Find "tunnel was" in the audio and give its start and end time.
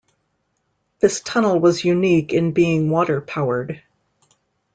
1.21-1.85